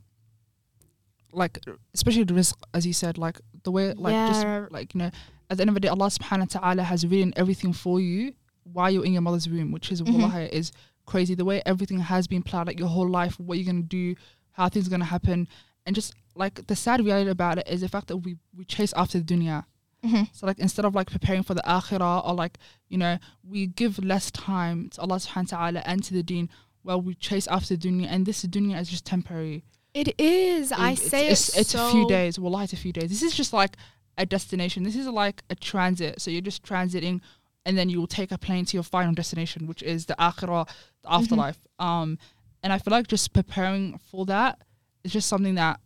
[1.31, 1.59] like
[1.93, 4.27] especially the rizq, as you said, like the way like Yeah.
[4.27, 5.11] just like you know,
[5.49, 8.33] at the end of the day, Allah Subhanahu wa Taala has written everything for you
[8.63, 10.13] while you're in your mother's womb, which is Mhm.
[10.13, 10.71] wallahi is
[11.05, 11.35] crazy.
[11.35, 14.15] The way everything has been planned, like your whole life, what you're gonna do,
[14.51, 15.47] how things are gonna happen,
[15.85, 18.93] and just like the sad reality about it is the fact that we we chase
[18.93, 19.65] after the dunya.
[20.03, 20.23] Mm-hmm.
[20.33, 22.57] So like instead of like preparing for the akhirah or like,
[22.89, 26.49] you know, we give less time to Allah subhanahu wa ta'ala and to the deen
[26.81, 29.63] while we chase after the dunya and this dunya is just temporary.
[29.93, 30.71] It is.
[30.71, 32.39] I It's- say it's, it it's so a few days.
[32.39, 33.09] Wallahi, it's a few days.
[33.11, 33.77] This is just like
[34.17, 34.83] a destination.
[34.83, 36.21] This is like a transit.
[36.21, 37.21] So you're just transiting
[37.65, 40.67] and then you will take a plane to your final destination, which is the akhirah,
[40.67, 41.13] the Mm-hmm.
[41.23, 41.57] afterlife.
[41.79, 42.17] Um
[42.61, 44.61] and I feel like just preparing for that
[45.03, 45.79] is just something that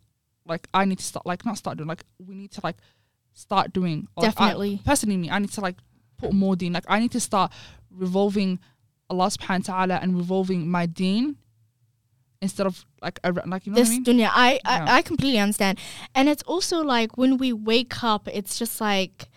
[0.46, 2.76] like I need to start like not start doing, like we need to like
[3.32, 4.08] start doing.
[4.16, 4.80] Like, I- Definitely.
[4.84, 5.76] personally me, I need to like
[6.18, 6.72] put more deen.
[6.72, 7.52] Like I need to start
[7.90, 8.58] revolving
[9.10, 11.36] Allah subhanahu wa ta'ala and revolving my deen
[12.40, 14.04] instead of like a, like you know this what I mean?
[14.04, 14.30] dunya.
[14.32, 14.84] I, Yeah.
[14.88, 15.78] I I completely understand,
[16.14, 19.28] and it's also like when we wake up, it's just like.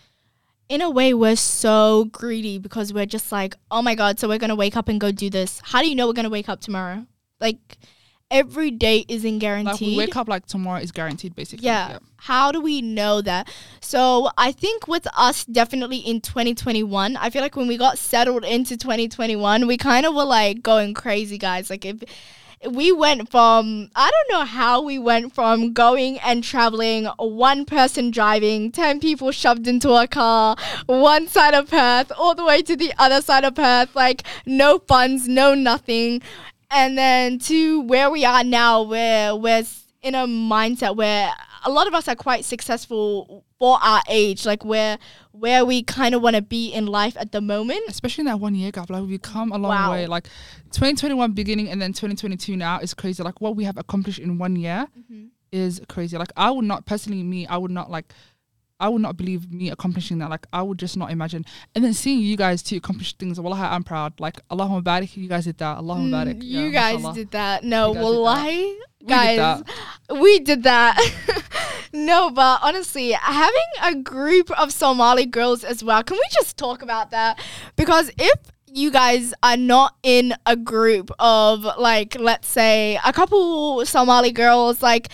[0.69, 4.37] In a way, we're so greedy because we're just like, oh my God, so we're
[4.37, 5.59] going to wake up and go do this.
[5.61, 7.05] How do you know we're going to wake up tomorrow?
[7.41, 7.77] Like,
[8.31, 9.73] every day isn't guaranteed.
[9.73, 11.65] Like we wake up like tomorrow is guaranteed basically.
[11.65, 11.99] Yeah.
[12.15, 13.49] How do we know that?
[13.81, 18.45] So I think with us, definitely in 2021, I feel like when we got settled
[18.45, 21.69] into 2021, we kind of were like going crazy, guys.
[21.69, 22.01] Like if
[22.69, 28.11] we went from, I don't know how we went from going and traveling, one person
[28.11, 32.75] driving, 10 people shoved into a car, one side of Perth, all the way to
[32.75, 36.21] the other side of Perth, like no funds, no nothing.
[36.69, 39.65] And then to where we are now, where we're
[40.03, 41.31] in a mindset where
[41.63, 44.97] a lot of us are quite successful for our age, like where
[45.31, 47.81] where we kind of want to be in life at the moment.
[47.87, 49.91] Especially in that one year gap, like we've come a long Wow.
[49.91, 50.07] way.
[50.07, 50.25] Like
[50.71, 53.21] 2021 beginning and then 2022 now is crazy.
[53.21, 54.87] Like what we have accomplished in one year
[55.51, 56.17] is crazy.
[56.17, 58.11] Like I would not personally me, I would not like
[58.79, 60.31] I would not believe me accomplishing that.
[60.31, 61.45] Like I would just not imagine.
[61.75, 63.39] And then seeing you guys too accomplish things.
[63.39, 64.19] Wallahi, I'm proud.
[64.19, 65.77] Like Allahumma barik, you guys did that.
[65.77, 66.37] Allahumma barik.
[66.39, 67.13] Mm, Yeah, you guys mashallah.
[67.13, 67.63] did that.
[67.63, 69.57] No, You guys that.
[69.59, 69.73] We did
[70.09, 71.49] guys, we did that.
[71.93, 76.03] no, but honestly, having a group of Somali girls as well.
[76.03, 77.39] Can we just talk about that?
[77.75, 78.39] Because if
[78.73, 84.81] you guys are not in a group of like, let's say, a couple Somali girls,
[84.81, 85.09] like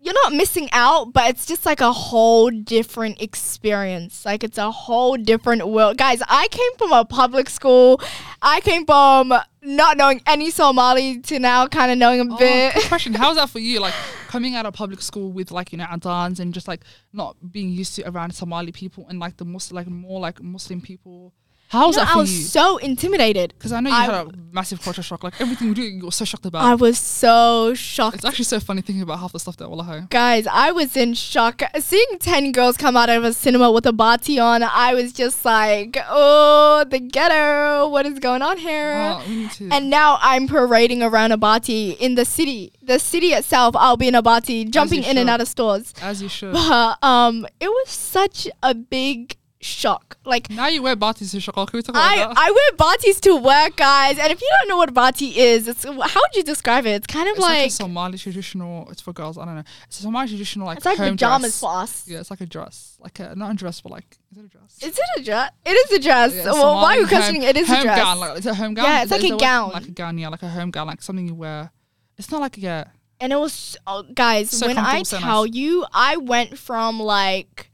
[0.00, 4.24] you're not missing out, but it's just like a whole different experience.
[4.24, 5.98] Like it's a whole different world.
[5.98, 8.00] Guys, I came from a public school.
[8.40, 12.74] I came from not knowing any Somali to now kind of knowing a Oh, bit.
[12.88, 13.80] question: How's that for you?
[13.80, 13.94] Like
[14.28, 16.82] coming out of public school with like you know adans and just like
[17.12, 20.80] not being used to around Somali people and like the Muslim, like more like Muslim
[20.80, 21.32] people.
[21.68, 22.44] How's You know, that I was you?
[22.44, 23.52] so intimidated.
[23.56, 25.22] Because I know you I- had a massive culture shock.
[25.22, 26.64] Like everything we do, you were so shocked about.
[26.64, 28.16] I was so shocked.
[28.16, 30.06] it's actually so funny thinking about half the stuff that Wallahi.
[30.08, 31.62] Guys, I was in shock.
[31.78, 35.44] Seeing 10 girls come out of a cinema with a bati on, I was just
[35.44, 37.88] like, oh, the ghetto.
[37.88, 38.94] What is going on here?
[38.94, 39.48] Well, we.
[39.70, 42.72] And now I'm parading around a bati in the city.
[42.82, 45.92] The city itself, I'll be in a bati, jumping in and out of stores.
[46.00, 46.52] as you should.
[46.54, 50.16] But um, it was such a big shock.
[50.24, 51.66] Like now you wear batis to shakal.
[51.66, 52.34] Can we talk about I, that?
[52.36, 54.18] I wear batis to work, guys.
[54.18, 56.90] And if you don't know what bati is, it's how would you describe it?
[56.90, 58.88] It's kind of it's like, a like, Somali traditional.
[58.90, 59.38] It's for girls.
[59.38, 59.64] I don't know.
[59.86, 61.60] It's a Somali traditional like it's like home pajamas dress.
[61.60, 62.08] for us.
[62.08, 64.48] Yeah, it's like a dress, like a not a dress, but like is it a
[64.48, 64.78] dress?
[64.80, 65.50] Is it a dress?
[65.64, 66.34] It is a dress.
[66.34, 67.42] Yeah, well, why are you questioning?
[67.42, 67.98] home- it is a dress.
[67.98, 68.84] Gown, like, it's a home gown.
[68.84, 69.70] Yeah, it's Is like a gown.
[69.70, 71.70] Like a gown, yeah, like a home gown, like something you wear.
[72.16, 72.84] It's not like yeah.
[73.20, 75.54] And it was, oh, guys, So when I comfortable, so tell nice.
[75.54, 77.68] you, I went from like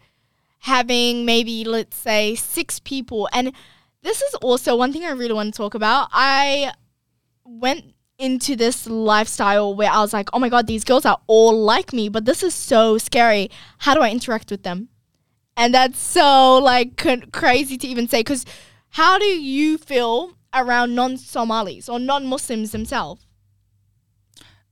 [0.65, 3.29] having maybe, let's say, six people.
[3.35, 3.53] And
[4.03, 6.09] this is also one thing I really want to talk about.
[6.11, 6.73] I
[7.45, 7.85] went
[8.19, 11.93] into this lifestyle where I was like, oh my God, these girls are all like
[11.93, 13.51] me, but this is so scary.
[13.81, 14.89] How do I interact with them?
[15.55, 18.47] And that's so like c- crazy to even say because
[18.89, 23.27] how do you feel around non-Somalis or non-Muslims themselves?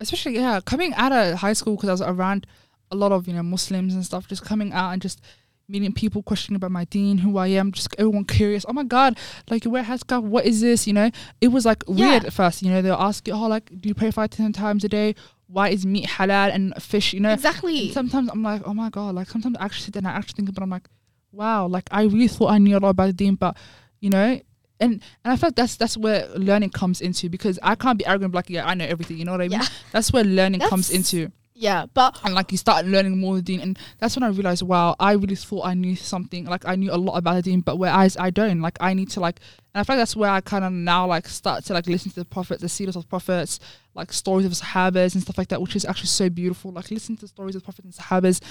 [0.00, 2.44] especially yeah coming out of high school because i was around
[2.90, 5.20] a lot of you know muslims and stuff just coming out and just
[5.68, 9.16] meeting people questioning about my deen, who i am just everyone curious oh my god
[9.48, 10.87] like you wear headscarf what is this?
[10.87, 11.11] You know?
[11.40, 12.11] It was like Yeah.
[12.11, 12.83] weird at first you know?
[12.83, 15.14] They'll ask you oh like do you pray five ten times a day?
[15.46, 17.33] Why is meat halal and fish you know?
[17.33, 17.85] Exactly.
[17.87, 20.12] and sometimes i'm like oh my god like sometimes i actually sit there and i
[20.12, 20.88] actually think about it, i'm like
[21.33, 23.57] wow like i really thought i knew a lot about the deen, but
[24.01, 24.40] you know?
[24.81, 24.94] And
[25.25, 28.35] and I feel like that's that's where learning comes into because I can't be arrogant
[28.35, 29.61] like yeah I know everything you know what I mean?
[29.61, 29.66] Yeah.
[29.92, 31.31] that's where learning comes into
[31.62, 34.62] Yeah, but and like you start learning more the deen and that's when I realized
[34.64, 37.61] wow I really thought I knew something like I knew a lot about the deen
[37.61, 38.61] but whereas I don't.
[38.61, 39.38] Like I need to like
[39.72, 42.11] and I feel like that's where I kind of now like start to like listen
[42.11, 43.61] to the prophets the seers of prophets
[43.94, 46.72] like stories of sahabas and stuff like that which is actually so beautiful.
[46.72, 48.42] Like listening to stories of prophets and sahabas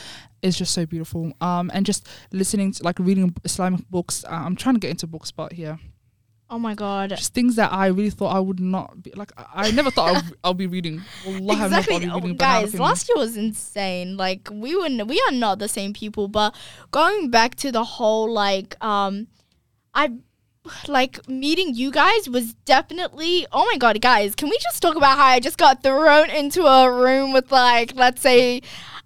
[0.41, 1.33] is just so beautiful.
[1.41, 5.05] Um and just listening to like reading Islamic books uh, I'm trying to get into
[5.05, 5.75] books but yeah
[6.51, 7.09] oh my god.
[7.09, 10.15] just things that I really thought I would not be like I, I never thought
[10.15, 12.77] I'll, I'll be reading Wallah, I never thought exactly, I'll be reading guys.
[12.77, 14.17] Last year was insane.
[14.17, 16.27] Like we were, n- we are not the same people.
[16.27, 16.53] But
[16.91, 19.27] going back to the whole like, um,
[19.93, 20.11] I
[20.87, 23.47] like meeting you guys was definitely.
[23.51, 24.35] Oh my god, guys!
[24.35, 27.95] Can we just talk about how I just got thrown into a room with like,
[27.95, 28.61] let's say.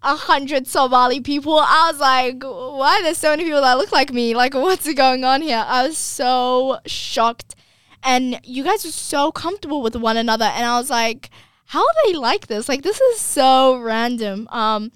[0.05, 1.57] A hundred Somali people.
[1.59, 4.35] I was like, why there's so many people that look like me?
[4.35, 5.65] Like, what's going on here?
[5.67, 7.55] I was so shocked.
[8.03, 10.45] And you guys were so comfortable with one another.
[10.45, 11.31] And I was like,
[11.65, 12.69] how are they like this?
[12.69, 14.47] Like this is so random.
[14.51, 14.91] Um,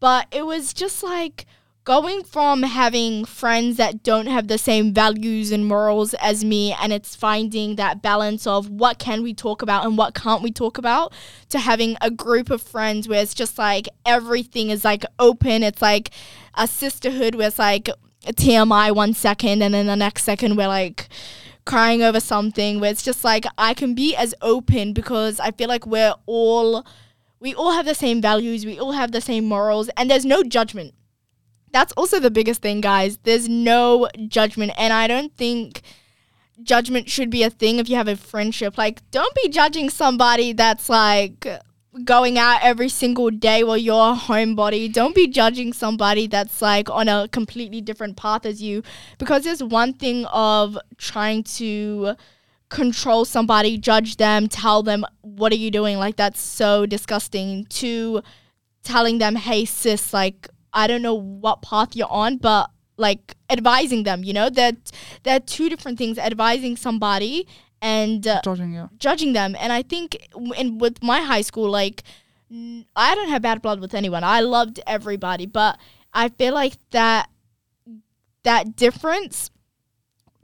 [0.00, 1.46] but it was just like
[1.84, 6.94] going from having friends that don't have the same values and morals as me and
[6.94, 10.78] it's finding that balance of what can we talk about and what can't we talk
[10.78, 11.12] about
[11.50, 15.82] to having a group of friends where it's just like everything is like open it's
[15.82, 16.10] like
[16.54, 17.90] a sisterhood where it's like
[18.26, 21.10] TMI one second and then the next second we're like
[21.66, 25.68] crying over something where it's just like I can be as open because I feel
[25.68, 26.86] like we're all
[27.40, 30.42] we all have the same values, we all have the same morals and there's no
[30.42, 30.94] judgment.
[31.74, 33.18] That's also the biggest thing, guys.
[33.24, 35.82] There's no judgment and I don't think
[36.62, 38.78] judgment should be a thing if you have a friendship.
[38.78, 41.48] Like don't be judging somebody that's like
[42.04, 44.92] going out every single day while you're a homebody.
[44.92, 48.84] Don't be judging somebody that's like on a completely different path as you
[49.18, 52.14] because there's one thing of trying to
[52.68, 55.98] control somebody, judge them, tell them what are you doing?
[55.98, 58.22] Like that's so disgusting to
[58.84, 64.02] telling them, "Hey sis, like I don't know what path you're on, but like advising
[64.02, 64.50] them, you know?
[64.50, 64.76] That
[65.22, 67.46] there are two different things, advising somebody
[67.80, 69.54] and uh, judging yeah judging them.
[69.58, 70.16] And I think
[70.56, 72.02] in with my high school, like
[72.50, 74.24] n- I don't have bad blood with anyone.
[74.24, 75.78] I loved everybody, but
[76.12, 77.28] I feel like that
[78.42, 79.50] that difference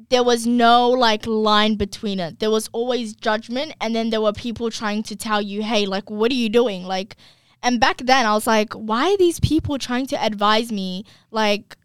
[0.09, 2.41] there was no like line between it.
[2.41, 6.11] There was always judgment and then there were people trying to tell you, "Hey, like
[6.11, 7.17] what are you doing?" Like
[7.63, 11.77] and back then I was like, "Why are these people trying to advise me like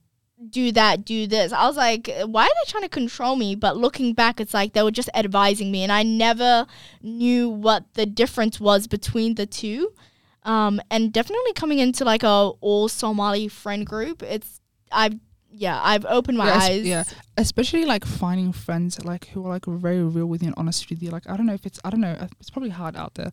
[0.50, 3.78] do that, do this?" I was like, "Why are they trying to control me?" But
[3.78, 6.66] looking back, it's like they were just advising me and I never
[7.02, 9.94] knew what the difference was between the two.
[10.44, 14.62] Um, and definitely coming into like a all Somali friend group, it's
[14.92, 15.16] I've
[15.58, 16.84] yeah, I've opened my Yeah, eyes.
[16.86, 17.04] yeah.
[17.38, 21.02] especially like finding friends like who are like very real with you and honest with
[21.02, 21.10] you.
[21.12, 22.12] Like I don't know if it's I don't know.
[22.12, 23.32] uh, It's probably hard out there.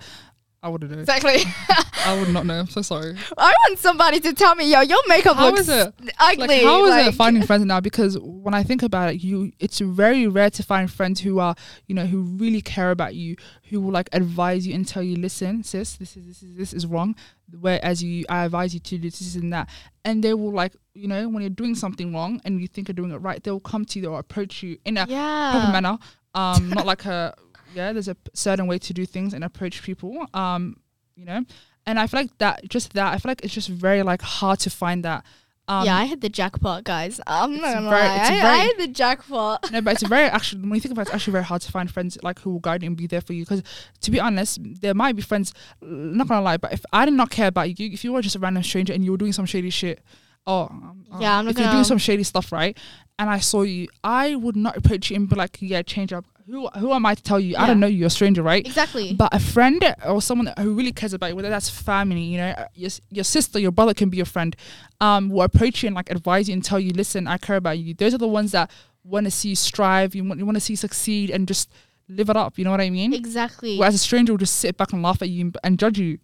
[0.65, 1.01] I wouldn't know.
[1.01, 1.39] Exactly.
[2.07, 2.61] I would not know.
[2.61, 3.17] I'm so sorry.
[3.37, 5.93] I want somebody to tell me, yo, your makeup How looks is it?
[6.21, 6.47] ugly.
[6.47, 7.81] Like how is like- it finding friends now?
[7.81, 11.57] Because when I think about it, you it's very rare to find friends who are
[11.89, 13.35] you know who really care about you,
[13.71, 16.73] who will like advise you and tell you, listen, sis, this is this is this
[16.73, 17.17] is wrong.
[17.61, 19.69] Whereas you, I advise you to do this and that,
[20.05, 22.95] and they will like you know when you're doing something wrong and you think you're
[22.95, 25.71] doing it right, they will come to you or approach you in a proper Yeah.
[25.73, 25.99] manner.
[26.35, 27.35] Um, not like a
[27.75, 27.93] yeah.
[27.93, 30.27] There's a certain way to do things and approach people.
[30.35, 30.77] Um,
[31.17, 31.45] you know,
[31.87, 34.59] and I feel like that just that I feel like it's just very like hard
[34.61, 35.25] to find that.
[35.69, 37.21] Um, yeah, I hit the jackpot, guys.
[37.25, 38.19] I'm not gonna very- lie.
[38.25, 39.71] I, very- I hit the jackpot.
[39.71, 41.71] No, but it's very actually when you think about it, it's actually very hard to
[41.71, 43.45] find friends like who will guide you and be there for you.
[43.45, 43.63] Because
[44.01, 45.55] to be honest, there might be friends.
[45.81, 48.35] Not gonna lie, but if I did not care about you, if you were just
[48.35, 50.03] a random stranger and you were doing some shady shit,
[50.49, 52.77] oh um, Yeah, I'm not if you're gonna- doing some shady stuff, right?
[53.19, 56.25] And I saw you, I would not approach you and be like, yeah, change up.
[56.47, 57.57] Who who am I to tell you?
[57.57, 57.99] I don't know you.
[57.99, 58.67] You're a stranger, right?
[58.67, 59.13] Exactly.
[59.13, 62.51] But a friend or someone who really cares about you, whether that's family, you know,
[62.51, 64.57] uh, your, your sister, your brother can be your friend,
[65.01, 67.79] um, will approach you and like advise you and tell you, listen, I care about
[67.79, 67.95] you.
[67.95, 68.71] Those are the ones that
[69.05, 71.71] want to see you strive, you want, you want to see you succeed and just
[72.09, 72.59] live it up.
[72.59, 73.13] You know what I mean?
[73.15, 73.79] exactly.
[73.79, 76.19] Whereas a stranger will just sit back and laugh at you and, judge you.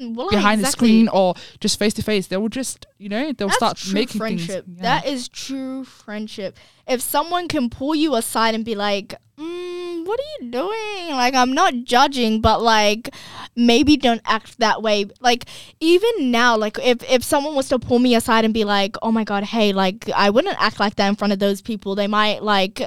[0.00, 2.26] Mm, well, behind the screen or just face to face.
[2.26, 4.64] They will just, you know, they'll That's start making friendship.
[4.64, 4.78] things.
[4.78, 4.82] Yeah.
[4.82, 6.56] That is true friendship.
[6.86, 11.34] If someone can pull you aside and be like, mm, "What are you doing?" Like,
[11.34, 13.14] I'm not judging, but like,
[13.56, 15.06] maybe don't act that way.
[15.20, 15.46] Like,
[15.80, 19.10] even now, like, if if someone was to pull me aside and be like, "Oh
[19.12, 21.94] my god, hey, like, I wouldn't act like that in front of those people.
[21.94, 22.82] They might like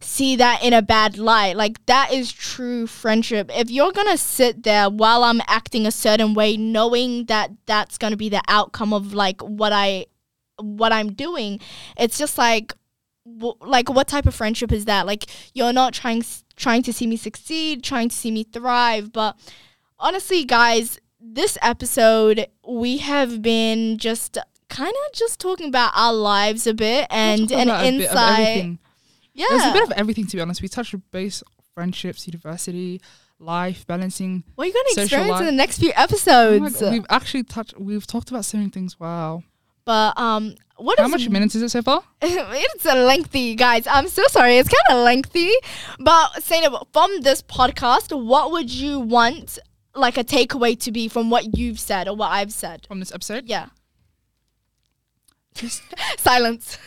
[0.00, 3.50] see that in a bad light." Like, that is true friendship.
[3.54, 8.16] If you're gonna sit there while I'm acting a certain way, knowing that that's gonna
[8.16, 10.06] be the outcome of like what I
[10.60, 11.60] what I'm doing,
[11.96, 12.74] it's just like
[13.26, 15.06] w- like what type of friendship is that?
[15.06, 16.24] Like you're not trying
[16.56, 19.36] trying to see me succeed, trying to see me thrive, but
[19.98, 26.66] honestly, guys, this episode we have been just kind of just talking about our lives
[26.66, 28.78] a bit and an about a bit of insight.
[29.34, 29.46] Yeah.
[29.50, 30.62] There's a bit of everything to be honest.
[30.62, 31.42] We touched base
[31.74, 33.00] friendships, university,
[33.38, 34.44] life, balancing.
[34.54, 36.80] what are you going to social experience in the next few Oh episodes?
[36.80, 37.78] God, we've actually touched.
[37.78, 38.98] We've talked about so many things.
[38.98, 39.42] Wow.
[39.84, 42.02] But um, what How much minutes is it so far?
[42.22, 43.86] it's a lengthy, guys.
[43.86, 44.56] I'm so sorry.
[44.58, 45.50] It's kind of lengthy.
[46.00, 49.58] But Zainab, from this podcast, what would you want
[49.94, 52.86] like a takeaway to be from what you've said or what I've said?
[52.86, 53.66] From this episode, Yeah.
[55.54, 55.82] just
[56.18, 56.78] Silence.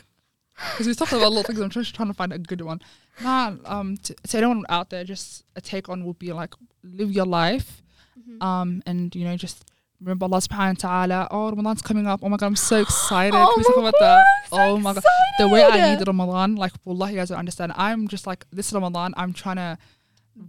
[0.71, 1.59] because we've talked about a lot of things.
[1.59, 2.81] I'm just trying to find a good one.
[3.21, 7.11] Nah, um, to, to anyone out there, just a take on would be like live
[7.11, 7.81] your life,
[8.17, 8.41] Mm-hmm.
[8.41, 9.65] um, and you know just
[10.01, 11.27] remember Allah Subhanahu wa Taala.
[11.31, 12.19] Oh, Ramadan's coming up.
[12.23, 13.35] Oh my God, I'm so excited.
[13.35, 13.99] Oh Can we talk my about?
[13.99, 15.03] God, I'm so oh my God,
[15.39, 17.73] the way I need Ramadan, like Wallah, you guys don't understand.
[17.75, 19.13] I'm just like this Ramadan.
[19.17, 19.77] I'm trying to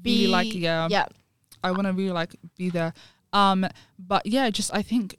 [0.02, 1.06] be like yeah, Yeah.
[1.62, 2.92] I want to really like be there.
[3.32, 3.66] Um,
[3.98, 5.16] but yeah, just I think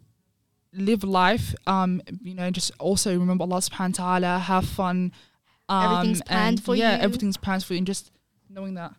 [0.73, 1.53] live life.
[1.65, 4.39] Um, you know, just also remember Allah Subhanahu wa Taala.
[4.41, 5.11] Have fun.
[5.69, 7.01] Um, Everything's planned and for yeah, you.
[7.03, 8.11] everything's planned for you, and just
[8.49, 8.93] knowing that.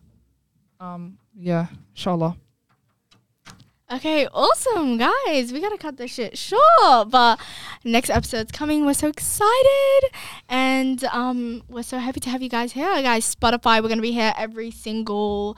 [0.79, 2.37] Um, yeah, inshallah.
[3.91, 5.51] Okay, awesome, guys.
[5.51, 7.39] We gotta cut this shit short, but
[7.83, 8.85] next episode's coming.
[8.85, 10.01] We're so excited,
[10.47, 13.33] and um, we're so happy to have you guys here, guys.
[13.33, 15.57] Spotify, we're gonna be here every single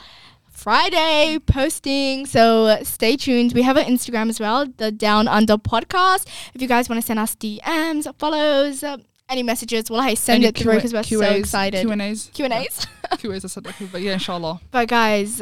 [0.50, 2.26] Friday posting.
[2.26, 3.52] So stay tuned.
[3.52, 6.26] We have an Instagram as well, the Down Under Podcast.
[6.54, 8.96] If you guys want to send us DMs, follows, uh,
[9.28, 11.82] any messages, well, hey, send Any it through because we're so excited.
[11.82, 12.88] Q and A's, Q and A's.
[13.18, 13.46] Q and A's.
[13.46, 14.62] I said okay, but yeah, inshallah.
[14.72, 15.42] But guys,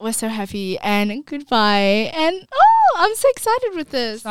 [0.00, 2.10] we're so happy and goodbye.
[2.14, 4.22] And oh, I'm so excited with this.